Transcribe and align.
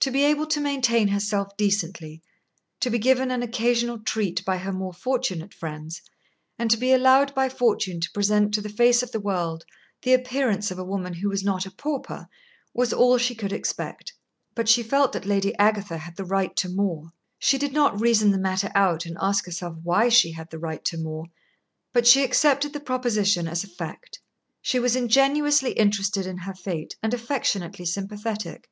To 0.00 0.10
be 0.10 0.22
able 0.24 0.44
to 0.48 0.60
maintain 0.60 1.08
herself 1.08 1.56
decently, 1.56 2.20
to 2.80 2.90
be 2.90 2.98
given 2.98 3.30
an 3.30 3.42
occasional 3.42 3.98
treat 3.98 4.44
by 4.44 4.58
her 4.58 4.70
more 4.70 4.92
fortunate 4.92 5.54
friends, 5.54 6.02
and 6.58 6.70
to 6.70 6.76
be 6.76 6.92
allowed 6.92 7.34
by 7.34 7.48
fortune 7.48 7.98
to 8.00 8.10
present 8.12 8.52
to 8.52 8.60
the 8.60 8.68
face 8.68 9.02
of 9.02 9.12
the 9.12 9.18
world 9.18 9.64
the 10.02 10.12
appearance 10.12 10.70
of 10.70 10.78
a 10.78 10.84
woman 10.84 11.14
who 11.14 11.30
was 11.30 11.42
not 11.42 11.64
a 11.64 11.70
pauper, 11.70 12.28
was 12.74 12.92
all 12.92 13.16
she 13.16 13.34
could 13.34 13.50
expect. 13.50 14.12
But 14.54 14.68
she 14.68 14.82
felt 14.82 15.12
that 15.12 15.24
Lady 15.24 15.56
Agatha 15.56 15.96
had 15.96 16.16
the 16.16 16.26
right 16.26 16.54
to 16.56 16.68
more. 16.68 17.14
She 17.38 17.56
did 17.56 17.72
not 17.72 17.98
reason 17.98 18.32
the 18.32 18.38
matter 18.38 18.70
out 18.74 19.06
and 19.06 19.16
ask 19.22 19.46
herself 19.46 19.78
why 19.82 20.10
she 20.10 20.32
had 20.32 20.50
the 20.50 20.58
right 20.58 20.84
to 20.84 20.98
more, 20.98 21.24
but 21.94 22.06
she 22.06 22.22
accepted 22.22 22.74
the 22.74 22.80
proposition 22.80 23.48
as 23.48 23.64
a 23.64 23.68
fact. 23.68 24.20
She 24.60 24.78
was 24.78 24.94
ingenuously 24.94 25.72
interested 25.72 26.26
in 26.26 26.36
her 26.36 26.52
fate, 26.52 26.96
and 27.02 27.14
affectionately 27.14 27.86
sympathetic. 27.86 28.68